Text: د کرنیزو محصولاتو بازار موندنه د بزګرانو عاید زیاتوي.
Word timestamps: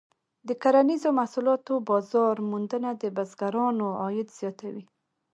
د 0.47 0.49
کرنیزو 0.63 1.09
محصولاتو 1.19 1.73
بازار 1.89 2.35
موندنه 2.51 2.89
د 3.01 3.03
بزګرانو 3.15 3.87
عاید 4.01 4.27
زیاتوي. 4.39 4.83